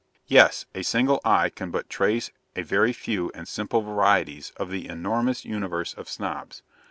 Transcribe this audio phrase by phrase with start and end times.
[0.25, 4.87] Yes: a single eye can but trace a very few and simple varieties of the
[4.89, 6.63] enormous universe of Snobs.